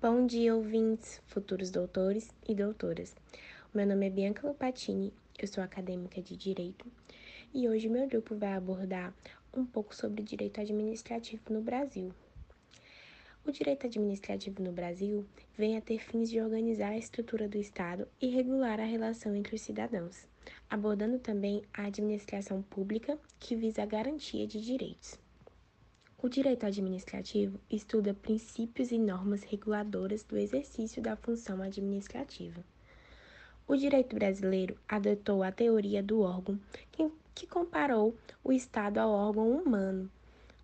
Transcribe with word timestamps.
Bom 0.00 0.28
dia, 0.28 0.54
ouvintes, 0.54 1.20
futuros 1.26 1.72
doutores 1.72 2.30
e 2.48 2.54
doutoras. 2.54 3.16
Meu 3.74 3.84
nome 3.84 4.06
é 4.06 4.10
Bianca 4.10 4.46
Lupatini, 4.46 5.12
eu 5.36 5.48
sou 5.48 5.60
acadêmica 5.60 6.22
de 6.22 6.36
Direito 6.36 6.86
e 7.52 7.68
hoje 7.68 7.88
meu 7.88 8.06
grupo 8.06 8.36
vai 8.36 8.52
abordar 8.52 9.12
um 9.52 9.66
pouco 9.66 9.92
sobre 9.92 10.22
direito 10.22 10.60
administrativo 10.60 11.42
no 11.50 11.60
Brasil. 11.60 12.14
O 13.44 13.50
direito 13.50 13.88
administrativo 13.88 14.62
no 14.62 14.70
Brasil 14.70 15.26
vem 15.56 15.76
a 15.76 15.80
ter 15.80 15.98
fins 15.98 16.30
de 16.30 16.40
organizar 16.40 16.90
a 16.90 16.96
estrutura 16.96 17.48
do 17.48 17.58
Estado 17.58 18.06
e 18.22 18.28
regular 18.28 18.78
a 18.78 18.84
relação 18.84 19.34
entre 19.34 19.56
os 19.56 19.62
cidadãos, 19.62 20.28
abordando 20.70 21.18
também 21.18 21.64
a 21.74 21.86
administração 21.86 22.62
pública, 22.62 23.18
que 23.40 23.56
visa 23.56 23.82
a 23.82 23.86
garantia 23.86 24.46
de 24.46 24.60
direitos. 24.60 25.18
O 26.20 26.28
direito 26.28 26.66
administrativo 26.66 27.60
estuda 27.70 28.12
princípios 28.12 28.90
e 28.90 28.98
normas 28.98 29.44
reguladoras 29.44 30.24
do 30.24 30.36
exercício 30.36 31.00
da 31.00 31.14
função 31.14 31.62
administrativa. 31.62 32.60
O 33.68 33.76
direito 33.76 34.16
brasileiro 34.16 34.76
adotou 34.88 35.44
a 35.44 35.52
teoria 35.52 36.02
do 36.02 36.22
órgão, 36.22 36.58
que 37.32 37.46
comparou 37.46 38.16
o 38.42 38.52
Estado 38.52 38.98
ao 38.98 39.12
órgão 39.12 39.48
humano, 39.48 40.10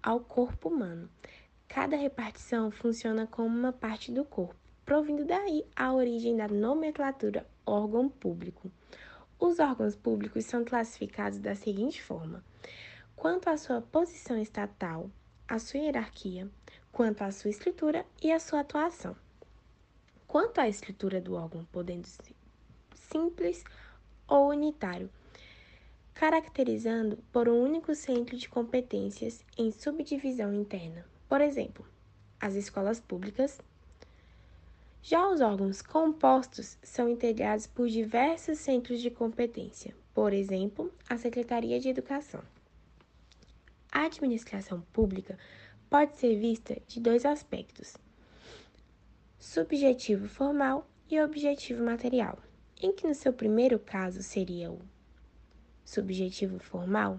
ao 0.02 0.18
corpo 0.18 0.68
humano. 0.68 1.08
Cada 1.68 1.96
repartição 1.96 2.72
funciona 2.72 3.24
como 3.24 3.56
uma 3.56 3.72
parte 3.72 4.10
do 4.10 4.24
corpo, 4.24 4.56
provindo 4.84 5.24
daí 5.24 5.64
a 5.76 5.94
origem 5.94 6.36
da 6.36 6.48
nomenclatura 6.48 7.46
órgão 7.64 8.08
público. 8.08 8.68
Os 9.38 9.60
órgãos 9.60 9.94
públicos 9.94 10.44
são 10.46 10.64
classificados 10.64 11.38
da 11.38 11.54
seguinte 11.54 12.02
forma: 12.02 12.44
quanto 13.14 13.48
à 13.48 13.56
sua 13.56 13.80
posição 13.80 14.36
estatal, 14.36 15.08
a 15.46 15.58
sua 15.58 15.80
hierarquia, 15.80 16.48
quanto 16.90 17.22
à 17.22 17.30
sua 17.30 17.50
estrutura 17.50 18.06
e 18.22 18.32
à 18.32 18.40
sua 18.40 18.60
atuação. 18.60 19.14
Quanto 20.26 20.60
à 20.60 20.68
estrutura 20.68 21.20
do 21.20 21.34
órgão, 21.34 21.64
podendo 21.66 22.06
ser 22.06 22.34
simples 22.94 23.62
ou 24.26 24.48
unitário, 24.48 25.10
caracterizando 26.14 27.18
por 27.32 27.48
um 27.48 27.62
único 27.62 27.94
centro 27.94 28.36
de 28.36 28.48
competências 28.48 29.44
em 29.58 29.70
subdivisão 29.70 30.54
interna. 30.54 31.04
Por 31.28 31.40
exemplo, 31.40 31.86
as 32.40 32.54
escolas 32.54 33.00
públicas. 33.00 33.60
Já 35.02 35.28
os 35.28 35.40
órgãos 35.40 35.82
compostos 35.82 36.78
são 36.82 37.08
integrados 37.08 37.66
por 37.66 37.88
diversos 37.88 38.58
centros 38.58 39.02
de 39.02 39.10
competência, 39.10 39.94
por 40.14 40.32
exemplo, 40.32 40.90
a 41.08 41.18
Secretaria 41.18 41.78
de 41.78 41.90
Educação. 41.90 42.42
A 44.04 44.06
administração 44.06 44.82
pública 44.92 45.38
pode 45.88 46.18
ser 46.18 46.38
vista 46.38 46.76
de 46.86 47.00
dois 47.00 47.24
aspectos: 47.24 47.96
subjetivo 49.38 50.28
formal 50.28 50.86
e 51.08 51.18
objetivo 51.22 51.82
material, 51.82 52.38
em 52.82 52.92
que 52.92 53.06
no 53.06 53.14
seu 53.14 53.32
primeiro 53.32 53.78
caso 53.78 54.22
seria 54.22 54.70
o 54.70 54.78
subjetivo 55.86 56.58
formal, 56.58 57.18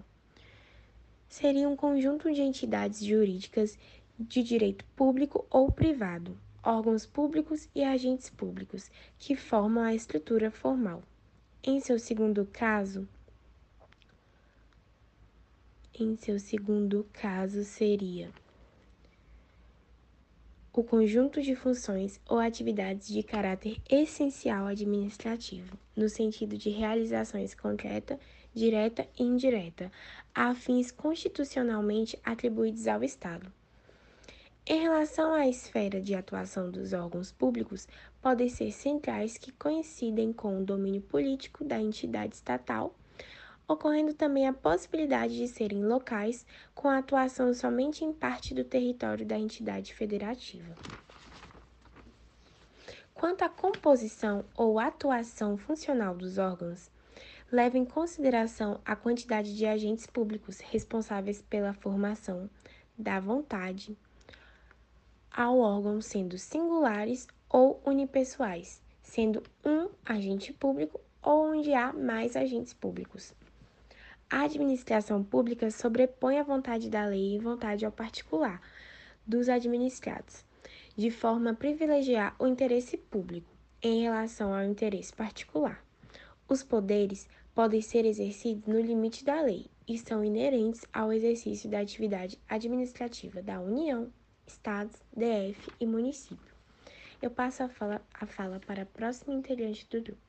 seria 1.28 1.68
um 1.68 1.74
conjunto 1.74 2.32
de 2.32 2.40
entidades 2.40 3.04
jurídicas 3.04 3.76
de 4.16 4.44
direito 4.44 4.84
público 4.94 5.44
ou 5.50 5.72
privado, 5.72 6.38
órgãos 6.62 7.04
públicos 7.04 7.68
e 7.74 7.82
agentes 7.82 8.30
públicos, 8.30 8.92
que 9.18 9.34
formam 9.34 9.82
a 9.82 9.92
estrutura 9.92 10.52
formal. 10.52 11.02
Em 11.64 11.80
seu 11.80 11.98
segundo 11.98 12.46
caso, 12.52 13.08
em 15.98 16.16
seu 16.16 16.38
segundo 16.38 17.06
caso 17.12 17.64
seria 17.64 18.30
o 20.72 20.84
conjunto 20.84 21.40
de 21.40 21.56
funções 21.56 22.20
ou 22.28 22.38
atividades 22.38 23.08
de 23.08 23.22
caráter 23.22 23.80
essencial 23.88 24.66
administrativo, 24.66 25.78
no 25.96 26.06
sentido 26.06 26.58
de 26.58 26.68
realizações 26.68 27.54
concreta, 27.54 28.20
direta 28.52 29.08
e 29.18 29.22
indireta, 29.22 29.90
a 30.34 30.54
fins 30.54 30.90
constitucionalmente 30.90 32.18
atribuídos 32.22 32.86
ao 32.86 33.02
Estado. 33.02 33.50
Em 34.66 34.82
relação 34.82 35.32
à 35.32 35.48
esfera 35.48 35.98
de 35.98 36.14
atuação 36.14 36.70
dos 36.70 36.92
órgãos 36.92 37.32
públicos, 37.32 37.88
podem 38.20 38.50
ser 38.50 38.70
centrais 38.70 39.38
que 39.38 39.52
coincidem 39.52 40.30
com 40.30 40.60
o 40.60 40.64
domínio 40.64 41.00
político 41.00 41.64
da 41.64 41.80
entidade 41.80 42.34
estatal 42.34 42.94
ocorrendo 43.68 44.14
também 44.14 44.46
a 44.46 44.52
possibilidade 44.52 45.36
de 45.36 45.48
serem 45.48 45.84
locais 45.84 46.46
com 46.74 46.88
atuação 46.88 47.52
somente 47.52 48.04
em 48.04 48.12
parte 48.12 48.54
do 48.54 48.62
território 48.62 49.26
da 49.26 49.38
entidade 49.38 49.94
federativa. 49.94 50.74
Quanto 53.12 53.42
à 53.42 53.48
composição 53.48 54.44
ou 54.54 54.78
atuação 54.78 55.56
funcional 55.56 56.14
dos 56.14 56.38
órgãos, 56.38 56.90
leva 57.50 57.78
em 57.78 57.84
consideração 57.84 58.80
a 58.84 58.94
quantidade 58.94 59.56
de 59.56 59.66
agentes 59.66 60.06
públicos 60.06 60.60
responsáveis 60.60 61.40
pela 61.42 61.72
formação 61.72 62.50
da 62.96 63.18
vontade 63.18 63.96
ao 65.30 65.58
órgão 65.58 66.00
sendo 66.00 66.38
singulares 66.38 67.26
ou 67.48 67.80
unipessoais, 67.84 68.82
sendo 69.02 69.42
um 69.64 69.88
agente 70.04 70.52
público 70.52 71.00
ou 71.22 71.52
onde 71.52 71.72
há 71.74 71.92
mais 71.92 72.36
agentes 72.36 72.72
públicos. 72.72 73.34
A 74.28 74.42
administração 74.42 75.22
pública 75.22 75.70
sobrepõe 75.70 76.40
a 76.40 76.42
vontade 76.42 76.90
da 76.90 77.06
lei 77.06 77.36
e 77.36 77.38
vontade 77.38 77.86
ao 77.86 77.92
particular 77.92 78.60
dos 79.24 79.48
administrados, 79.48 80.44
de 80.96 81.12
forma 81.12 81.50
a 81.50 81.54
privilegiar 81.54 82.34
o 82.36 82.46
interesse 82.48 82.96
público 82.96 83.48
em 83.80 84.02
relação 84.02 84.52
ao 84.52 84.64
interesse 84.64 85.12
particular. 85.12 85.80
Os 86.48 86.64
poderes 86.64 87.28
podem 87.54 87.80
ser 87.80 88.04
exercidos 88.04 88.66
no 88.66 88.80
limite 88.80 89.24
da 89.24 89.40
lei 89.40 89.66
e 89.86 89.96
são 89.96 90.24
inerentes 90.24 90.84
ao 90.92 91.12
exercício 91.12 91.70
da 91.70 91.78
atividade 91.78 92.36
administrativa 92.48 93.40
da 93.40 93.60
União, 93.60 94.12
Estados, 94.44 94.96
DF 95.16 95.70
e 95.78 95.86
município. 95.86 96.54
Eu 97.22 97.30
passo 97.30 97.62
a 97.62 97.68
fala, 97.68 98.02
a 98.12 98.26
fala 98.26 98.58
para 98.58 98.82
a 98.82 98.86
próxima 98.86 99.34
integrante 99.34 99.86
do 99.88 100.02
grupo. 100.02 100.25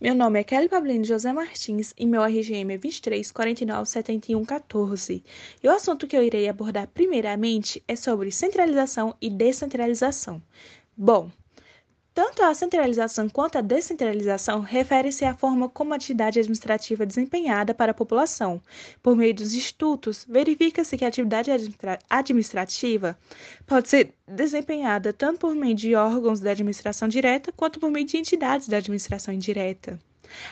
Meu 0.00 0.14
nome 0.14 0.40
é 0.40 0.44
Kelly 0.44 0.66
Pablini 0.66 1.04
José 1.04 1.30
Martins 1.30 1.92
e 1.94 2.06
meu 2.06 2.22
RGM 2.24 2.72
é 2.72 2.78
23 2.78 3.30
49 3.30 3.86
71 3.86 4.44
14. 4.46 5.22
E 5.62 5.68
o 5.68 5.70
assunto 5.70 6.06
que 6.06 6.16
eu 6.16 6.22
irei 6.22 6.48
abordar 6.48 6.88
primeiramente 6.88 7.84
é 7.86 7.94
sobre 7.94 8.32
centralização 8.32 9.14
e 9.20 9.28
descentralização. 9.28 10.42
Bom, 10.96 11.30
tanto 12.14 12.42
a 12.42 12.54
centralização 12.54 13.28
quanto 13.28 13.56
a 13.58 13.60
descentralização 13.60 14.60
referem-se 14.60 15.24
à 15.24 15.34
forma 15.34 15.68
como 15.68 15.92
a 15.92 15.96
atividade 15.96 16.38
administrativa 16.38 17.02
é 17.04 17.06
desempenhada 17.06 17.74
para 17.74 17.92
a 17.92 17.94
população. 17.94 18.60
Por 19.02 19.16
meio 19.16 19.34
dos 19.34 19.54
institutos, 19.54 20.26
verifica-se 20.28 20.96
que 20.98 21.04
a 21.04 21.08
atividade 21.08 21.50
administra 21.50 21.98
administrativa 22.08 23.18
pode 23.66 23.88
ser 23.88 24.14
desempenhada 24.26 25.12
tanto 25.12 25.40
por 25.40 25.54
meio 25.54 25.74
de 25.74 25.94
órgãos 25.94 26.40
da 26.40 26.50
administração 26.50 27.08
direta 27.08 27.52
quanto 27.52 27.80
por 27.80 27.90
meio 27.90 28.06
de 28.06 28.16
entidades 28.16 28.68
da 28.68 28.78
administração 28.78 29.32
indireta. 29.32 29.98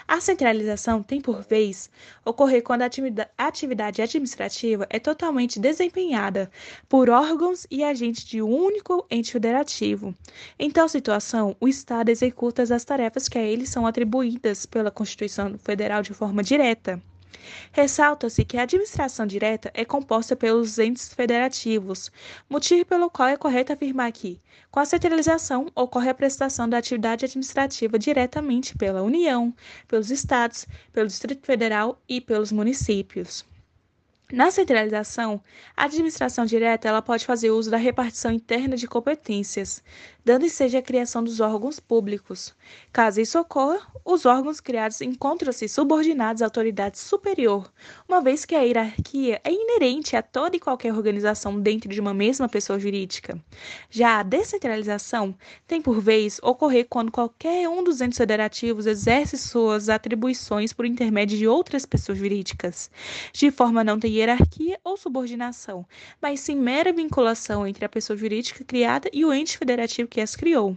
A 0.06 0.21
centralização 0.21 1.03
tem, 1.03 1.21
por 1.21 1.43
vez, 1.43 1.91
ocorrer 2.25 2.62
quando 2.62 2.83
a 2.83 2.91
atividade 3.39 4.03
administrativa 4.03 4.87
é 4.91 4.99
totalmente 4.99 5.61
desempenhada 5.61 6.50
por 6.89 7.11
órgãos 7.11 7.66
e 7.71 7.84
agentes 7.84 8.25
de 8.25 8.43
um 8.43 8.49
único 8.49 9.06
ente 9.11 9.33
federativo. 9.33 10.15
Em 10.59 10.71
tal 10.71 10.89
situação, 10.89 11.56
o 11.61 11.69
Estado 11.69 12.09
executa 12.09 12.62
as 12.62 12.84
tarefas 12.84 13.28
que 13.28 13.39
a 13.39 13.43
ele 13.43 13.66
são 13.66 13.87
atribuídas 13.87 14.66
pela 14.66 14.91
Constituição 14.91 15.59
Federal 15.59 16.03
de 16.03 16.15
forma 16.15 16.43
direta. 16.43 17.00
Ressalta-se 17.72 18.44
que 18.44 18.56
a 18.56 18.62
administração 18.62 19.27
direta 19.27 19.71
é 19.75 19.84
composta 19.84 20.34
pelos 20.34 20.78
entes 20.78 21.13
federativos, 21.13 22.10
motivo 22.48 22.84
pelo 22.84 23.10
qual 23.10 23.28
é 23.28 23.36
correto 23.36 23.72
afirmar 23.72 24.10
que, 24.13 24.41
com 24.71 24.80
a 24.80 24.84
centralização, 24.84 25.71
ocorre 25.75 26.10
a 26.10 26.15
prestação 26.15 26.69
da 26.69 26.78
atividade 26.78 27.25
administrativa 27.25 27.98
diretamente 27.98 28.77
pela 28.77 29.03
União, 29.03 29.54
pelos 29.86 30.10
estados, 30.10 30.66
pelo 30.92 31.07
Distrito 31.07 31.45
Federal 31.45 32.01
e 32.09 32.21
pelos 32.21 32.53
municípios. 32.53 33.45
Na 34.30 34.51
centralização, 34.51 35.42
a 35.75 35.84
administração 35.84 36.45
direta 36.45 36.86
ela 36.86 37.01
pode 37.01 37.25
fazer 37.25 37.51
uso 37.51 37.71
da 37.71 37.78
repartição 37.78 38.30
interna 38.30 38.77
de 38.77 38.86
competências, 38.86 39.83
dando 40.22 40.47
seja 40.51 40.80
a 40.80 40.83
criação 40.83 41.25
dos 41.25 41.41
órgãos 41.41 41.80
públicos. 41.80 42.54
Caso 42.92 43.22
isso 43.22 43.39
ocorra, 43.41 43.80
os 44.04 44.27
órgãos 44.27 44.60
criados 44.60 45.01
encontram-se 45.01 45.66
subordinados 45.66 46.42
à 46.42 46.45
autoridade 46.45 46.98
superior, 46.98 47.72
uma 48.07 48.21
vez 48.21 48.45
que 48.45 48.54
a 48.54 48.60
hierarquia 48.60 49.41
é 49.42 49.51
inerente 49.51 50.15
a 50.15 50.21
toda 50.21 50.57
e 50.57 50.60
qualquer 50.60 50.92
organização 50.92 51.59
dentro 51.59 51.89
de 51.89 51.98
uma 51.98 52.13
mesma 52.13 52.51
pessoa 52.51 52.78
jurídica. 52.78 53.42
Já 53.89 54.21
a 54.21 54.22
descentralização 54.22 55.34
tem 55.66 55.81
por 55.81 56.03
vez 56.03 56.39
ocorrer 56.42 56.86
quando 56.91 57.10
qualquer 57.10 57.66
um 57.66 57.83
dos 57.83 58.03
entes 58.03 58.19
federativos 58.19 58.84
exerce 58.84 59.39
suas 59.39 59.89
atribuições 59.89 60.74
por 60.74 60.84
intermédio 60.84 61.39
de 61.39 61.48
outras 61.48 61.86
pessoas 61.86 62.19
jurídicas, 62.19 62.91
de 63.33 63.51
forma 63.51 63.83
não 63.83 63.98
ter 63.98 64.17
hierarquia 64.18 64.78
ou 64.84 64.97
subordinação, 64.97 65.86
mas 66.20 66.41
sim 66.41 66.56
mera 66.56 66.92
vinculação 66.92 67.66
entre 67.66 67.84
a 67.84 67.88
pessoa 67.88 68.16
jurídica 68.16 68.65
criada 68.65 69.09
e 69.12 69.24
o 69.24 69.32
ente 69.32 69.56
federativo 69.56 70.09
que 70.09 70.20
as 70.20 70.36
criou. 70.36 70.76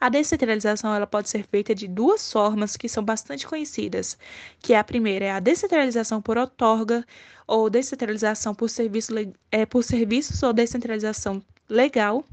A 0.00 0.08
descentralização 0.08 0.94
ela 0.94 1.06
pode 1.06 1.28
ser 1.28 1.44
feita 1.44 1.74
de 1.74 1.88
duas 1.88 2.30
formas 2.30 2.76
que 2.76 2.88
são 2.88 3.02
bastante 3.02 3.46
conhecidas, 3.46 4.18
que 4.60 4.74
a 4.74 4.84
primeira 4.84 5.24
é 5.24 5.30
a 5.30 5.40
descentralização 5.40 6.20
por 6.20 6.36
outorga 6.36 7.04
ou 7.46 7.70
descentralização 7.70 8.54
por, 8.54 8.68
serviço, 8.68 9.12
é, 9.50 9.66
por 9.66 9.82
serviços 9.82 10.42
ou 10.42 10.52
descentralização 10.52 11.42
legal, 11.68 12.24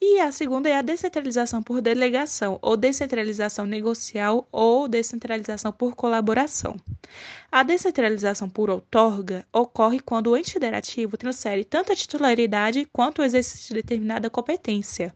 e 0.00 0.20
a 0.20 0.30
segunda 0.30 0.68
é 0.68 0.76
a 0.76 0.82
descentralização 0.82 1.62
por 1.62 1.80
delegação, 1.80 2.58
ou 2.62 2.76
descentralização 2.76 3.66
negocial, 3.66 4.48
ou 4.52 4.86
descentralização 4.86 5.72
por 5.72 5.96
colaboração. 5.96 6.76
A 7.50 7.62
descentralização 7.62 8.48
por 8.48 8.70
outorga 8.70 9.44
ocorre 9.52 9.98
quando 9.98 10.28
o 10.28 10.36
ente 10.36 10.52
federativo 10.52 11.16
transfere 11.16 11.64
tanto 11.64 11.90
a 11.90 11.96
titularidade 11.96 12.86
quanto 12.92 13.20
o 13.20 13.24
exercício 13.24 13.68
de 13.68 13.82
determinada 13.82 14.30
competência. 14.30 15.14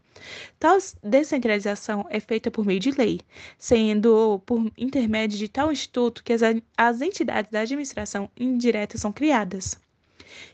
Tal 0.59 0.77
descentralização 1.01 2.05
é 2.09 2.19
feita 2.19 2.51
por 2.51 2.65
meio 2.65 2.79
de 2.79 2.91
lei, 2.91 3.21
sendo 3.57 4.41
por 4.45 4.71
intermédio 4.77 5.37
de 5.37 5.47
tal 5.47 5.71
instituto 5.71 6.23
que 6.23 6.33
as, 6.33 6.41
as 6.77 7.01
entidades 7.01 7.51
da 7.51 7.61
administração 7.61 8.29
indireta 8.37 8.97
são 8.97 9.13
criadas. 9.13 9.77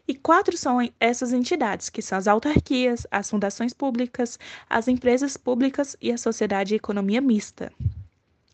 E 0.08 0.16
quatro 0.16 0.58
são 0.58 0.78
essas 1.00 1.34
entidades, 1.34 1.90
que 1.90 2.02
são 2.02 2.18
as 2.18 2.28
autarquias, 2.28 3.06
as 3.12 3.30
fundações 3.30 3.74
públicas, 3.74 4.40
as 4.70 4.88
empresas 4.88 5.38
públicas 5.38 5.96
e 6.02 6.12
a 6.12 6.18
sociedade 6.18 6.70
de 6.70 6.76
economia 6.76 7.22
mista. 7.22 7.72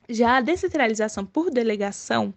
Já 0.08 0.38
a 0.38 0.42
descentralização 0.42 1.26
por 1.26 1.50
delegação, 1.50 2.32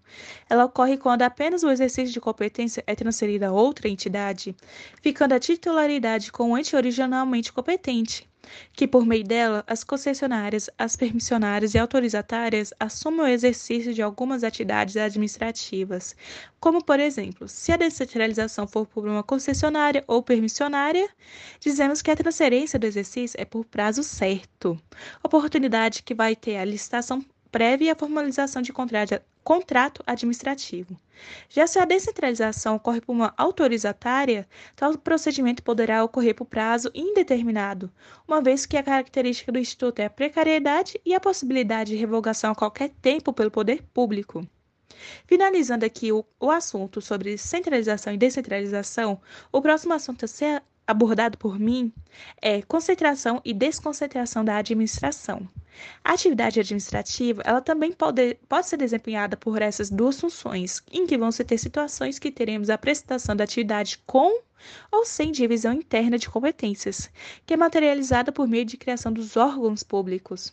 ela 0.49 0.65
ocorre 0.65 0.97
quando 0.97 1.23
apenas 1.23 1.62
o 1.62 1.70
exercício 1.70 2.12
de 2.12 2.20
competência 2.20 2.82
é 2.87 2.94
transferido 2.94 3.44
a 3.44 3.53
outra 3.53 3.88
entidade, 3.88 4.56
ficando 5.03 5.35
a 5.35 5.38
titularidade 5.38 6.32
com 6.32 6.53
o 6.53 6.59
ente 6.59 6.75
originalmente 6.75 7.53
competente, 7.53 8.26
que 8.73 8.88
por 8.88 9.05
meio 9.05 9.23
dela 9.23 9.62
as 9.67 9.85
concessionárias, 9.85 10.70
as 10.79 10.97
permissionárias 10.97 11.75
e 11.75 11.79
autorizatárias 11.79 12.73
assumem 12.81 13.20
o 13.20 13.26
exercício 13.26 13.93
de 13.93 14.00
algumas 14.00 14.43
atividades 14.44 14.97
administrativas, 14.97 16.17
como 16.59 16.82
por 16.82 16.99
exemplo, 16.99 17.47
se 17.49 17.70
a 17.70 17.76
descentralização 17.76 18.67
for 18.67 18.87
por 18.87 19.06
uma 19.06 19.23
concessionária 19.23 20.03
ou 20.06 20.23
permissionária, 20.23 21.06
dizemos 21.61 22.00
que 22.00 22.11
a 22.11 22.17
transferência 22.17 22.79
do 22.79 22.87
exercício 22.87 23.38
é 23.38 23.44
por 23.44 23.67
prazo 23.67 24.03
certo, 24.03 24.81
oportunidade 25.23 26.03
que 26.03 26.15
vai 26.15 26.35
ter 26.35 26.56
a 26.56 26.65
licitação 26.65 27.23
prévia 27.50 27.93
a 27.93 27.97
formalização 27.97 28.62
de 28.62 28.73
contrato 29.43 30.03
administrativo. 30.06 30.97
Já 31.49 31.67
se 31.67 31.79
a 31.79 31.85
descentralização 31.85 32.77
ocorre 32.77 33.00
por 33.00 33.12
uma 33.12 33.35
autorizatária, 33.37 34.47
tal 34.77 34.97
procedimento 34.97 35.62
poderá 35.62 36.05
ocorrer 36.05 36.35
por 36.35 36.45
prazo 36.45 36.91
indeterminado, 36.95 37.91
uma 38.27 38.41
vez 38.41 38.67
que 38.67 38.77
a 38.77 38.83
característica 38.83 39.50
do 39.50 39.59
Instituto 39.59 40.00
é 40.00 40.05
a 40.05 40.11
precariedade 40.11 41.00
e 41.05 41.15
a 41.15 41.21
possibilidade 41.21 41.93
de 41.93 41.97
revogação 41.97 42.53
a 42.53 42.55
qualquer 42.55 42.91
tempo 43.03 43.33
pelo 43.33 43.51
poder 43.51 43.83
público. 43.94 44.47
Finalizando 45.27 45.85
aqui 45.85 46.12
o, 46.12 46.25
o 46.41 46.51
assunto 46.51 47.01
sobre 47.01 47.39
centralização 47.39 48.12
e 48.12 48.17
descentralização, 48.17 49.21
o 49.53 49.62
próximo 49.62 49.94
assunto 49.94 50.25
a 50.25 50.29
ser 50.29 50.62
abordado 50.87 51.37
por 51.37 51.59
mim 51.59 51.93
é 52.41 52.62
concentração 52.62 53.41
e 53.44 53.53
desconcentração 53.53 54.44
da 54.44 54.56
administração. 54.56 55.47
A 56.05 56.13
atividade 56.13 56.59
administrativa, 56.61 57.43
ela 57.45 57.61
também 57.61 57.93
pode, 57.93 58.35
pode 58.49 58.67
ser 58.69 58.77
desempenhada 58.77 59.37
por 59.37 59.63
essas 59.63 59.91
duas 59.91 60.21
funções, 60.21 60.83
em 60.91 61.07
que 61.07 61.19
vão 61.19 61.31
se 61.31 61.45
ter 61.45 61.59
situações 61.59 62.19
que 62.19 62.31
teremos 62.31 62.71
a 62.71 62.79
prestação 62.79 63.37
da 63.37 63.45
atividade 63.45 63.99
com 64.07 64.43
ou 64.91 65.05
sem 65.05 65.31
divisão 65.31 65.73
interna 65.73 66.19
de 66.19 66.29
competências, 66.29 67.11
que 67.47 67.55
é 67.55 67.57
materializada 67.57 68.33
por 68.33 68.49
meio 68.49 68.65
de 68.65 68.77
criação 68.77 69.13
dos 69.13 69.37
órgãos 69.37 69.83
públicos. 69.83 70.53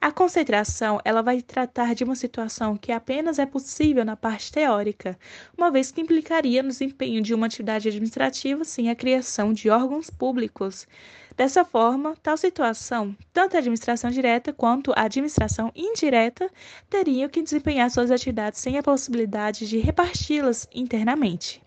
A 0.00 0.10
concentração, 0.10 1.00
ela 1.04 1.22
vai 1.22 1.42
tratar 1.42 1.94
de 1.94 2.04
uma 2.04 2.14
situação 2.14 2.76
que 2.76 2.92
apenas 2.92 3.38
é 3.38 3.46
possível 3.46 4.04
na 4.04 4.16
parte 4.16 4.50
teórica, 4.52 5.18
uma 5.56 5.70
vez 5.70 5.90
que 5.90 6.00
implicaria 6.00 6.62
no 6.62 6.68
desempenho 6.68 7.22
de 7.22 7.34
uma 7.34 7.46
atividade 7.46 7.88
administrativa 7.88 8.64
sem 8.64 8.90
a 8.90 8.94
criação 8.94 9.52
de 9.52 9.70
órgãos 9.70 10.10
públicos. 10.10 10.86
Dessa 11.36 11.64
forma, 11.64 12.14
tal 12.22 12.36
situação, 12.36 13.16
tanto 13.32 13.56
a 13.56 13.58
administração 13.58 14.10
direta 14.10 14.52
quanto 14.52 14.92
a 14.94 15.02
administração 15.02 15.72
indireta 15.74 16.50
teriam 16.88 17.28
que 17.28 17.42
desempenhar 17.42 17.90
suas 17.90 18.10
atividades 18.10 18.60
sem 18.60 18.76
a 18.76 18.82
possibilidade 18.82 19.66
de 19.66 19.78
reparti-las 19.78 20.68
internamente. 20.74 21.62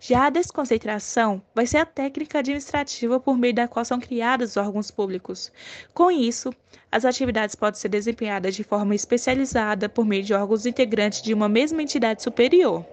Já 0.00 0.26
a 0.26 0.30
desconcentração 0.30 1.42
vai 1.54 1.66
ser 1.66 1.78
a 1.78 1.86
técnica 1.86 2.38
administrativa 2.38 3.18
por 3.18 3.36
meio 3.36 3.54
da 3.54 3.68
qual 3.68 3.84
são 3.84 4.00
criados 4.00 4.56
órgãos 4.56 4.90
públicos. 4.90 5.50
Com 5.92 6.10
isso, 6.10 6.52
as 6.90 7.04
atividades 7.04 7.54
podem 7.54 7.80
ser 7.80 7.88
desempenhadas 7.88 8.54
de 8.54 8.64
forma 8.64 8.94
especializada 8.94 9.88
por 9.88 10.04
meio 10.04 10.22
de 10.22 10.34
órgãos 10.34 10.66
integrantes 10.66 11.22
de 11.22 11.34
uma 11.34 11.48
mesma 11.48 11.82
entidade 11.82 12.22
superior. 12.22 12.84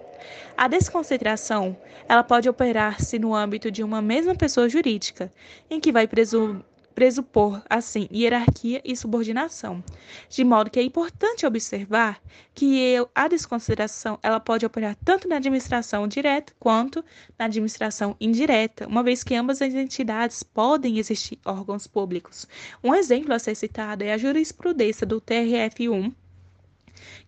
A 0.56 0.68
desconcentração, 0.68 1.76
ela 2.08 2.22
pode 2.22 2.48
operar-se 2.48 3.18
no 3.18 3.34
âmbito 3.34 3.70
de 3.70 3.82
uma 3.82 4.00
mesma 4.00 4.34
pessoa 4.34 4.68
jurídica, 4.68 5.32
em 5.70 5.80
que 5.80 5.92
vai 5.92 6.06
presumir 6.06 6.64
pressupor, 6.94 7.62
assim, 7.68 8.08
hierarquia 8.12 8.80
e 8.84 8.96
subordinação, 8.96 9.82
de 10.28 10.44
modo 10.44 10.70
que 10.70 10.78
é 10.78 10.82
importante 10.82 11.46
observar 11.46 12.20
que 12.54 12.96
a 13.14 13.28
desconsideração 13.28 14.18
ela 14.22 14.38
pode 14.38 14.64
operar 14.64 14.96
tanto 15.04 15.28
na 15.28 15.36
administração 15.36 16.06
direta 16.06 16.52
quanto 16.58 17.04
na 17.38 17.46
administração 17.46 18.16
indireta, 18.20 18.86
uma 18.86 19.02
vez 19.02 19.24
que 19.24 19.34
ambas 19.34 19.60
as 19.62 19.74
entidades 19.74 20.42
podem 20.42 20.98
existir 20.98 21.38
órgãos 21.44 21.86
públicos. 21.86 22.46
Um 22.82 22.94
exemplo 22.94 23.32
a 23.32 23.38
ser 23.38 23.54
citado 23.54 24.04
é 24.04 24.12
a 24.12 24.18
jurisprudência 24.18 25.06
do 25.06 25.20
TRF1 25.20 26.12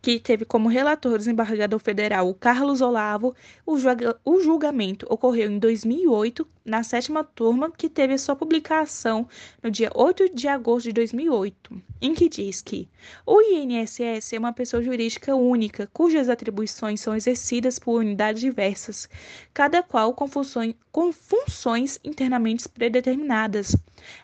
que 0.00 0.18
teve 0.18 0.44
como 0.44 0.68
relator 0.68 1.12
o 1.12 1.18
desembargador 1.18 1.78
federal 1.78 2.32
Carlos 2.34 2.80
Olavo. 2.80 3.34
O, 3.66 3.76
o 4.24 4.40
julgamento 4.40 5.06
ocorreu 5.08 5.50
em 5.50 5.58
2008, 5.58 6.46
na 6.64 6.82
sétima 6.82 7.22
turma, 7.22 7.70
que 7.70 7.88
teve 7.88 8.16
sua 8.18 8.36
publicação 8.36 9.28
no 9.62 9.70
dia 9.70 9.90
8 9.94 10.34
de 10.34 10.48
agosto 10.48 10.86
de 10.86 10.92
2008, 10.92 11.82
em 12.00 12.14
que 12.14 12.28
diz 12.28 12.62
que 12.62 12.88
o 13.26 13.40
INSS 13.40 14.32
é 14.32 14.38
uma 14.38 14.52
pessoa 14.52 14.82
jurídica 14.82 15.34
única, 15.34 15.88
cujas 15.92 16.28
atribuições 16.28 17.00
são 17.00 17.14
exercidas 17.14 17.78
por 17.78 18.00
unidades 18.00 18.40
diversas, 18.40 19.08
cada 19.52 19.82
qual 19.82 20.14
com 20.14 20.26
funções, 20.26 20.74
com 20.90 21.12
funções 21.12 21.98
internamente 22.04 22.68
predeterminadas. 22.68 23.76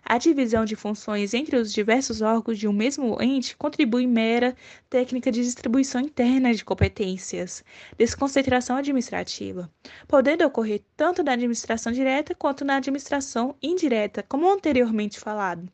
A 0.05 0.19
divisão 0.19 0.65
de 0.65 0.77
funções 0.77 1.33
entre 1.35 1.57
os 1.57 1.73
diversos 1.73 2.21
órgãos 2.21 2.59
de 2.59 2.69
um 2.69 2.73
mesmo 2.73 3.21
ente 3.21 3.57
contribui 3.57 4.07
mera 4.07 4.55
técnica 4.89 5.30
de 5.31 5.43
distribuição 5.43 6.01
interna 6.01 6.53
de 6.55 6.65
competências, 6.65 7.65
desconcentração 7.97 8.77
administrativa, 8.77 9.71
podendo 10.07 10.45
ocorrer 10.45 10.83
tanto 10.97 11.23
na 11.23 11.33
administração 11.33 11.93
direta 11.93 12.35
quanto 12.35 12.65
na 12.65 12.77
administração 12.77 13.55
indireta, 13.63 14.23
como 14.23 14.51
anteriormente 14.51 15.19
falado, 15.19 15.71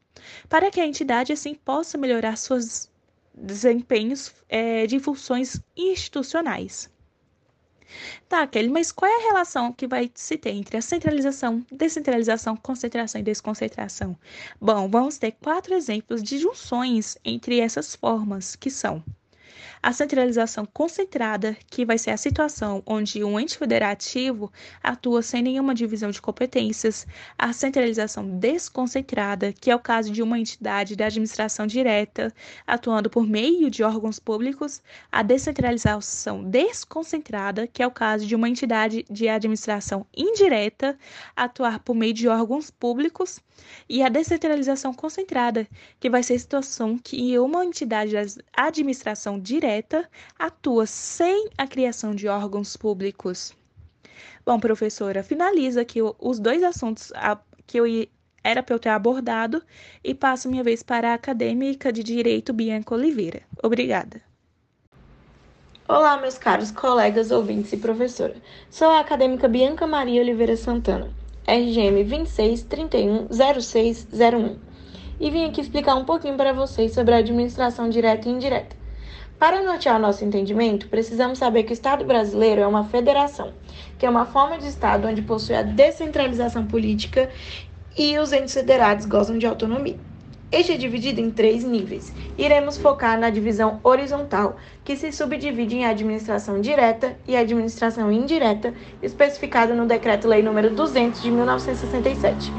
para 0.49 0.71
que 0.71 0.81
a 0.81 0.87
entidade 0.87 1.33
assim 1.33 1.55
possa 1.55 1.99
melhorar 1.99 2.37
seus 2.37 2.91
desempenhos 3.35 4.35
é, 4.49 4.87
de 4.87 4.99
funções 4.99 5.61
institucionais. 5.77 6.91
Tá, 8.29 8.47
Kelly, 8.47 8.69
mas 8.69 8.91
qual 8.91 9.11
é 9.11 9.15
a 9.15 9.29
relação 9.29 9.73
que 9.73 9.87
vai 9.87 10.11
se 10.15 10.37
ter 10.37 10.51
entre 10.51 10.77
a 10.77 10.83
centralização, 10.83 11.65
descentralização, 11.71 12.57
concentração 12.57 13.21
e 13.21 13.25
desconcentração? 13.25 14.19
Bom, 14.61 14.89
vamos 14.89 15.19
ter 15.19 15.33
quatro 15.33 15.75
exemplos 15.75 16.23
de 16.23 16.39
junções 16.39 17.17
entre 17.25 17.61
essas 17.61 17.95
formas, 17.95 18.57
que 18.57 18.71
são 18.71 19.05
a 19.87 19.93
centralização 19.93 20.67
concentrada, 20.67 21.57
que 21.71 21.85
vai 21.85 21.97
ser 21.97 22.11
a 22.11 22.17
situação 22.17 22.83
onde 22.85 23.23
um 23.23 23.39
ente 23.39 23.57
federativo 23.57 24.53
atua 24.83 25.23
sem 25.23 25.41
nenhuma 25.41 25.73
divisão 25.73 26.11
de 26.11 26.21
competências. 26.21 27.07
A 27.39 27.53
centralização 27.53 28.29
desconcentrada, 28.29 29.53
que 29.53 29.71
é 29.71 29.77
o 29.77 29.79
caso 29.79 30.11
de 30.11 30.25
uma 30.25 30.41
entidade 30.41 30.97
da 30.97 31.07
administração 31.07 31.69
direta 31.69 32.35
atuando 32.67 33.09
por 33.09 33.25
meio 33.25 33.71
de 33.71 33.85
órgãos 33.85 34.19
públicos. 34.19 34.83
A 35.13 35.23
descentralização 35.23 36.43
desconcentrada, 36.43 37.69
que 37.69 37.81
é 37.81 37.87
o 37.87 37.91
caso 37.93 38.27
de 38.27 38.35
uma 38.35 38.49
entidade 38.49 39.07
de 39.09 39.29
administração 39.29 40.05
indireta 40.13 40.99
atuar 41.37 41.79
por 41.79 41.95
meio 41.95 42.13
de 42.13 42.27
órgãos 42.27 42.73
públicos. 42.73 43.39
E 43.89 44.03
a 44.03 44.09
descentralização 44.09 44.93
concentrada, 44.93 45.65
que 46.01 46.11
vai 46.11 46.25
ser 46.25 46.35
a 46.35 46.39
situação 46.41 46.99
que 46.99 47.39
uma 47.39 47.65
entidade 47.65 48.13
da 48.13 48.23
administração 48.57 49.39
direta 49.39 49.76
direta 49.77 50.09
atua 50.39 50.87
sem 50.87 51.51
a 51.59 51.67
criação 51.67 52.15
de 52.15 52.29
órgãos 52.29 52.77
públicos. 52.77 53.53
Bom, 54.45 54.59
professora, 54.59 55.23
finaliza 55.23 55.83
aqui 55.83 56.01
os 56.19 56.39
dois 56.39 56.63
assuntos 56.63 57.13
que 57.67 57.79
eu 57.79 57.85
era 58.43 58.63
para 58.63 58.75
eu 58.75 58.79
ter 58.79 58.89
abordado 58.91 59.63
e 60.03 60.15
passo 60.15 60.49
minha 60.49 60.63
vez 60.63 60.83
para 60.83 61.11
a 61.11 61.15
acadêmica 61.15 61.93
de 61.93 62.03
Direito 62.03 62.55
Bianca 62.55 62.95
Oliveira. 62.95 63.43
Obrigada. 63.63 64.23
Olá, 65.89 66.19
meus 66.19 66.37
caros 66.39 66.71
colegas, 66.71 67.31
ouvintes 67.31 67.71
e 67.73 67.77
professora. 67.77 68.37
Sou 68.71 68.89
a 68.89 69.01
acadêmica 69.01 69.47
Bianca 69.47 69.87
Maria 69.87 70.23
Oliveira 70.23 70.57
Santana, 70.57 71.11
RGM 71.47 72.03
26310601, 72.05 74.57
e 75.21 75.31
vim 75.31 75.45
aqui 75.45 75.61
explicar 75.61 75.97
um 75.97 76.05
pouquinho 76.05 76.37
para 76.37 76.53
vocês 76.53 76.93
sobre 76.93 77.15
a 77.15 77.19
administração 77.19 77.89
direta 77.89 78.29
e 78.29 78.33
indireta. 78.33 78.75
Para 79.39 79.63
nortear 79.63 80.01
nosso 80.01 80.25
entendimento, 80.25 80.89
precisamos 80.89 81.39
saber 81.39 81.65
que 81.65 81.73
o 81.73 81.75
Estado 81.75 82.07
brasileiro 82.07 82.63
é 82.63 82.67
uma 82.67 82.85
federação, 82.85 83.53
que 83.99 84.07
é 84.07 84.09
uma 84.09 84.25
forma 84.25 84.57
de 84.57 84.67
Estado 84.67 85.07
onde 85.07 85.21
possui 85.21 85.55
a 85.55 85.63
descentralização 85.63 86.65
política 86.65 87.29
e 87.99 88.19
os 88.19 88.33
entes 88.33 88.55
federados 88.55 89.05
gozam 89.05 89.37
de 89.37 89.47
autonomia. 89.47 89.99
Este 90.51 90.73
é 90.73 90.77
dividido 90.79 91.21
em 91.21 91.31
três 91.31 91.65
níveis. 91.65 92.15
Iremos 92.39 92.79
focar 92.79 93.19
na 93.19 93.29
divisão 93.29 93.79
horizontal, 93.83 94.57
que 94.83 94.97
se 94.97 95.13
subdivide 95.13 95.77
em 95.77 95.85
administração 95.85 96.59
direta 96.59 97.15
e 97.29 97.37
administração 97.37 98.11
indireta, 98.11 98.73
especificado 99.03 99.75
no 99.75 99.85
Decreto-Lei 99.85 100.43
nº 100.43 100.71
200 100.71 101.21
de 101.21 101.31
1967. 101.31 102.51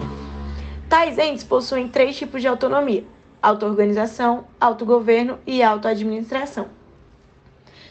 Tais 0.88 1.18
entes 1.18 1.44
possuem 1.44 1.88
três 1.88 2.16
tipos 2.16 2.40
de 2.40 2.48
autonomia: 2.48 3.04
auto-organização, 3.42 4.46
autogoverno 4.60 5.40
e 5.46 5.62
auto-administração. 5.64 6.68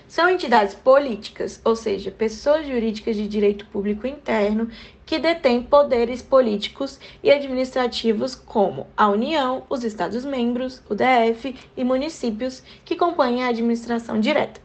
São 0.09 0.31
entidades 0.31 0.75
políticas, 0.75 1.61
ou 1.65 1.75
seja, 1.75 2.11
pessoas 2.11 2.67
jurídicas 2.67 3.17
de 3.17 3.27
direito 3.27 3.67
público 3.67 4.07
interno 4.07 4.71
que 5.05 5.19
detêm 5.19 5.63
poderes 5.63 6.23
políticos 6.23 6.99
e 7.23 7.31
administrativos 7.31 8.35
como 8.35 8.87
a 8.97 9.09
União, 9.09 9.65
os 9.69 9.85
Estados-membros, 9.85 10.81
o 10.89 10.95
DF 10.95 11.57
e 11.77 11.85
municípios 11.85 12.63
que 12.85 12.97
compõem 12.97 13.43
a 13.43 13.49
administração 13.49 14.21
direta. 14.21 14.61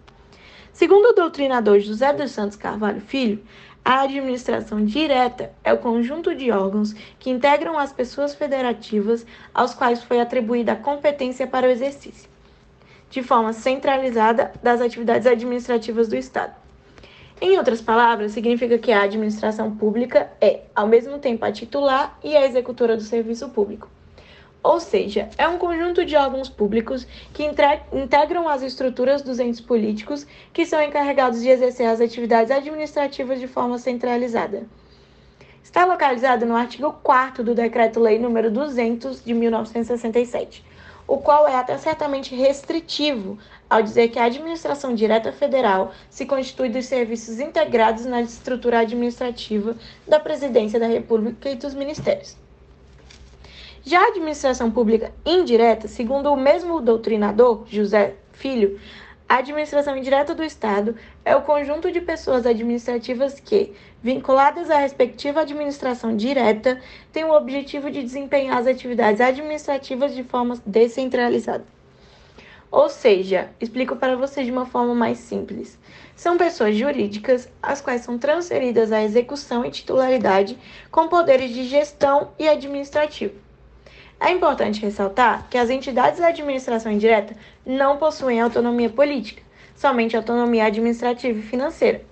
Segundo 0.71 1.09
o 1.09 1.13
doutrinador 1.13 1.79
José 1.79 2.13
dos 2.13 2.31
Santos 2.31 2.55
Carvalho 2.55 3.01
Filho, 3.01 3.43
a 3.83 4.01
administração 4.01 4.85
direta 4.85 5.51
é 5.63 5.73
o 5.73 5.77
conjunto 5.77 6.35
de 6.35 6.51
órgãos 6.51 6.93
que 7.19 7.29
integram 7.29 7.77
as 7.77 7.91
pessoas 7.91 8.35
federativas 8.35 9.25
aos 9.53 9.73
quais 9.73 10.03
foi 10.03 10.19
atribuída 10.19 10.73
a 10.73 10.75
competência 10.75 11.47
para 11.47 11.67
o 11.67 11.71
exercício 11.71 12.31
de 13.11 13.21
forma 13.21 13.51
centralizada 13.51 14.53
das 14.63 14.81
atividades 14.81 15.27
administrativas 15.27 16.07
do 16.07 16.15
Estado. 16.15 16.55
Em 17.41 17.57
outras 17.57 17.81
palavras, 17.81 18.31
significa 18.31 18.77
que 18.77 18.91
a 18.91 19.03
administração 19.03 19.75
pública 19.75 20.31
é, 20.39 20.61
ao 20.73 20.87
mesmo 20.87 21.19
tempo, 21.19 21.43
a 21.43 21.51
titular 21.51 22.17
e 22.23 22.35
a 22.35 22.45
executora 22.45 22.95
do 22.95 23.03
serviço 23.03 23.49
público. 23.49 23.89
Ou 24.63 24.79
seja, 24.79 25.29
é 25.37 25.47
um 25.47 25.57
conjunto 25.57 26.05
de 26.05 26.15
órgãos 26.15 26.49
públicos 26.49 27.07
que 27.33 27.43
integram 27.91 28.47
as 28.47 28.61
estruturas 28.61 29.21
dos 29.21 29.39
entes 29.39 29.59
políticos 29.59 30.27
que 30.53 30.65
são 30.65 30.81
encarregados 30.81 31.41
de 31.41 31.49
exercer 31.49 31.87
as 31.87 31.99
atividades 31.99 32.51
administrativas 32.51 33.39
de 33.39 33.47
forma 33.47 33.77
centralizada. 33.77 34.67
Está 35.63 35.85
localizado 35.85 36.45
no 36.45 36.55
artigo 36.55 36.93
4 37.01 37.43
do 37.43 37.55
Decreto-Lei 37.55 38.19
nº 38.19 38.49
200 38.49 39.23
de 39.23 39.33
1967 39.33 40.63
o 41.11 41.17
qual 41.17 41.45
é 41.45 41.55
até 41.55 41.77
certamente 41.77 42.33
restritivo 42.33 43.37
ao 43.69 43.81
dizer 43.81 44.07
que 44.07 44.17
a 44.17 44.23
administração 44.23 44.95
direta 44.95 45.33
federal 45.33 45.91
se 46.09 46.25
constitui 46.25 46.69
dos 46.69 46.85
serviços 46.85 47.37
integrados 47.37 48.05
na 48.05 48.21
estrutura 48.21 48.79
administrativa 48.79 49.75
da 50.07 50.21
Presidência 50.21 50.79
da 50.79 50.87
República 50.87 51.49
e 51.49 51.55
dos 51.55 51.73
ministérios. 51.73 52.40
Já 53.83 53.99
a 53.99 54.09
administração 54.09 54.69
pública 54.69 55.11
indireta, 55.25 55.87
segundo 55.87 56.31
o 56.31 56.37
mesmo 56.37 56.79
doutrinador, 56.79 57.65
José 57.67 58.13
Filho, 58.31 58.79
a 59.27 59.37
administração 59.37 59.97
indireta 59.97 60.35
do 60.35 60.43
Estado 60.43 60.95
é 61.25 61.35
o 61.35 61.41
conjunto 61.41 61.91
de 61.91 61.99
pessoas 61.99 62.45
administrativas 62.45 63.39
que, 63.39 63.73
vinculadas 64.03 64.69
à 64.69 64.77
respectiva 64.77 65.41
administração 65.41 66.15
direta, 66.15 66.79
têm 67.11 67.23
o 67.23 67.35
objetivo 67.35 67.89
de 67.89 68.03
desempenhar 68.03 68.59
as 68.59 68.67
atividades 68.67 69.19
administrativas 69.19 70.13
de 70.13 70.23
forma 70.23 70.61
descentralizada. 70.63 71.65
Ou 72.69 72.87
seja, 72.87 73.49
explico 73.59 73.95
para 73.95 74.15
você 74.15 74.43
de 74.43 74.51
uma 74.51 74.67
forma 74.67 74.93
mais 74.93 75.17
simples. 75.17 75.79
São 76.15 76.37
pessoas 76.37 76.75
jurídicas 76.75 77.49
as 77.63 77.81
quais 77.81 78.01
são 78.01 78.19
transferidas 78.19 78.91
à 78.91 79.01
execução 79.01 79.65
e 79.65 79.71
titularidade 79.71 80.55
com 80.91 81.07
poderes 81.07 81.49
de 81.49 81.63
gestão 81.63 82.29
e 82.37 82.47
administrativo. 82.47 83.49
É 84.23 84.29
importante 84.29 84.79
ressaltar 84.79 85.47
que 85.49 85.57
as 85.57 85.71
entidades 85.71 86.19
da 86.19 86.27
administração 86.27 86.91
indireta 86.91 87.35
não 87.65 87.97
possuem 87.97 88.39
autonomia 88.39 88.87
política, 88.87 89.41
somente 89.75 90.15
autonomia 90.15 90.65
administrativa 90.65 91.39
e 91.39 91.41
financeira. 91.41 92.03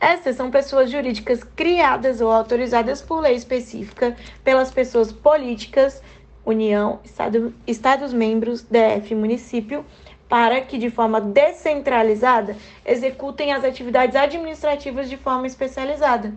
Essas 0.00 0.36
são 0.36 0.48
pessoas 0.48 0.92
jurídicas 0.92 1.42
criadas 1.42 2.20
ou 2.20 2.30
autorizadas 2.30 3.02
por 3.02 3.18
lei 3.18 3.34
específica 3.34 4.16
pelas 4.44 4.70
pessoas 4.70 5.10
políticas, 5.10 6.00
União, 6.46 7.00
Estado, 7.04 7.52
Estados-membros, 7.66 8.62
DF 8.62 9.12
município, 9.16 9.84
para 10.28 10.60
que, 10.60 10.78
de 10.78 10.88
forma 10.88 11.20
descentralizada, 11.20 12.56
executem 12.86 13.52
as 13.52 13.64
atividades 13.64 14.14
administrativas 14.14 15.10
de 15.10 15.16
forma 15.16 15.48
especializada 15.48 16.32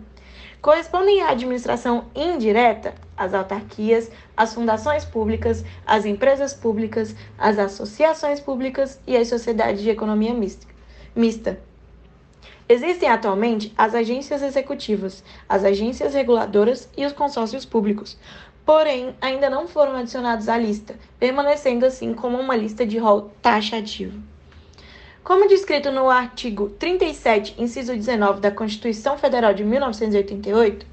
correspondem 0.62 1.20
à 1.20 1.30
administração 1.30 2.04
indireta 2.14 2.94
as 3.16 3.34
autarquias, 3.34 4.10
as 4.36 4.54
fundações 4.54 5.04
públicas, 5.04 5.64
as 5.84 6.06
empresas 6.06 6.54
públicas, 6.54 7.14
as 7.36 7.58
associações 7.58 8.40
públicas 8.40 9.00
e 9.04 9.16
as 9.16 9.28
sociedades 9.28 9.82
de 9.82 9.90
economia 9.90 10.32
mista. 11.14 11.58
Existem 12.68 13.08
atualmente 13.08 13.74
as 13.76 13.92
agências 13.92 14.40
executivas, 14.40 15.22
as 15.48 15.64
agências 15.64 16.14
reguladoras 16.14 16.88
e 16.96 17.04
os 17.04 17.12
consórcios 17.12 17.66
públicos, 17.66 18.16
porém 18.64 19.16
ainda 19.20 19.50
não 19.50 19.66
foram 19.66 19.96
adicionados 19.96 20.48
à 20.48 20.56
lista, 20.56 20.94
permanecendo 21.18 21.84
assim 21.84 22.14
como 22.14 22.38
uma 22.38 22.56
lista 22.56 22.86
de 22.86 22.98
rol 22.98 23.32
taxativo. 23.42 24.31
Como 25.24 25.46
descrito 25.46 25.92
no 25.92 26.10
artigo 26.10 26.70
37, 26.70 27.54
inciso 27.56 27.94
19 27.94 28.40
da 28.40 28.50
Constituição 28.50 29.16
Federal 29.16 29.54
de 29.54 29.62
1988, 29.62 30.84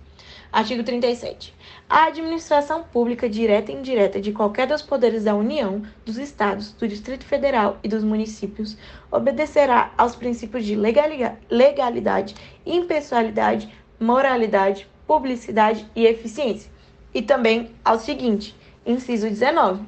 artigo 0.51 0.83
37. 0.83 1.51
A 1.89 2.05
administração 2.05 2.83
pública 2.83 3.27
direta 3.27 3.71
e 3.71 3.75
indireta 3.75 4.21
de 4.21 4.31
qualquer 4.31 4.67
dos 4.67 4.83
poderes 4.83 5.23
da 5.23 5.33
União, 5.33 5.81
dos 6.05 6.19
Estados, 6.19 6.73
do 6.73 6.87
Distrito 6.87 7.25
Federal 7.25 7.79
e 7.83 7.89
dos 7.89 8.03
municípios 8.03 8.77
obedecerá 9.11 9.91
aos 9.97 10.15
princípios 10.15 10.63
de 10.63 10.75
legalidade, 10.75 12.35
impessoalidade, 12.63 13.73
moralidade, 13.99 14.87
publicidade 15.07 15.89
e 15.95 16.05
eficiência. 16.05 16.69
E 17.15 17.23
também 17.23 17.71
ao 17.83 17.97
seguinte, 17.97 18.55
inciso 18.85 19.27
19 19.27 19.81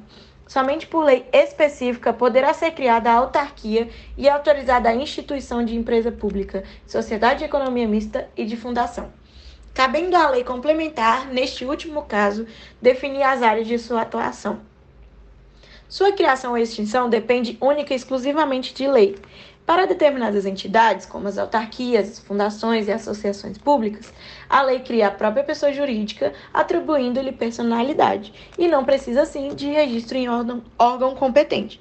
somente 0.52 0.86
por 0.86 1.02
lei 1.02 1.24
específica 1.32 2.12
poderá 2.12 2.52
ser 2.52 2.72
criada 2.72 3.10
a 3.10 3.14
autarquia 3.14 3.88
e 4.18 4.28
autorizada 4.28 4.90
a 4.90 4.94
instituição 4.94 5.64
de 5.64 5.74
empresa 5.74 6.12
pública, 6.12 6.62
sociedade 6.86 7.38
de 7.38 7.46
economia 7.46 7.88
mista 7.88 8.28
e 8.36 8.44
de 8.44 8.54
fundação. 8.54 9.10
Cabendo 9.72 10.14
à 10.14 10.28
lei 10.28 10.44
complementar, 10.44 11.26
neste 11.28 11.64
último 11.64 12.02
caso, 12.02 12.46
definir 12.82 13.22
as 13.22 13.40
áreas 13.40 13.66
de 13.66 13.78
sua 13.78 14.02
atuação. 14.02 14.60
Sua 15.88 16.12
criação 16.12 16.50
ou 16.50 16.58
extinção 16.58 17.08
depende 17.08 17.56
única 17.58 17.94
e 17.94 17.96
exclusivamente 17.96 18.74
de 18.74 18.86
lei, 18.86 19.16
para 19.64 19.86
determinadas 19.86 20.44
entidades, 20.44 21.06
como 21.06 21.28
as 21.28 21.38
autarquias, 21.38 22.10
as 22.10 22.18
fundações 22.18 22.88
e 22.88 22.92
associações 22.92 23.56
públicas, 23.56 24.12
a 24.48 24.62
lei 24.62 24.80
cria 24.80 25.08
a 25.08 25.10
própria 25.10 25.44
pessoa 25.44 25.72
jurídica, 25.72 26.32
atribuindo-lhe 26.52 27.32
personalidade, 27.32 28.32
e 28.58 28.66
não 28.66 28.84
precisa, 28.84 29.22
assim, 29.22 29.54
de 29.54 29.68
registro 29.68 30.18
em 30.18 30.28
órgão, 30.28 30.62
órgão 30.78 31.14
competente. 31.14 31.80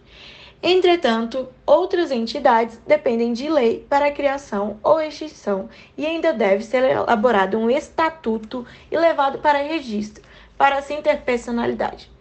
Entretanto, 0.63 1.49
outras 1.65 2.11
entidades 2.11 2.79
dependem 2.85 3.33
de 3.33 3.49
lei 3.49 3.83
para 3.89 4.07
a 4.07 4.11
criação 4.11 4.79
ou 4.83 5.01
extinção 5.01 5.67
e 5.97 6.05
ainda 6.05 6.31
deve 6.31 6.63
ser 6.63 6.83
elaborado 6.83 7.57
um 7.57 7.67
estatuto 7.67 8.63
e 8.91 8.95
levado 8.95 9.39
para 9.39 9.57
registro, 9.57 10.23
para 10.55 10.77
assim 10.77 11.01
ter 11.01 11.21
personalidade 11.21 12.11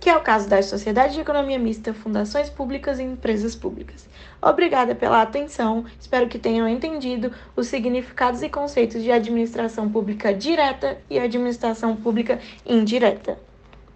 que 0.00 0.10
é 0.10 0.16
o 0.16 0.20
caso 0.20 0.48
das 0.48 0.66
sociedades 0.66 1.14
de 1.14 1.20
economia 1.20 1.58
mista, 1.58 1.94
fundações 1.94 2.50
públicas 2.50 2.98
e 2.98 3.02
empresas 3.02 3.54
públicas. 3.54 4.08
Obrigada 4.40 4.94
pela 4.94 5.22
atenção, 5.22 5.84
espero 5.98 6.28
que 6.28 6.38
tenham 6.38 6.68
entendido 6.68 7.32
os 7.54 7.68
significados 7.68 8.42
e 8.42 8.48
conceitos 8.48 9.02
de 9.02 9.10
administração 9.10 9.90
pública 9.90 10.32
direta 10.32 10.98
e 11.08 11.18
administração 11.18 11.96
pública 11.96 12.38
indireta. 12.64 13.45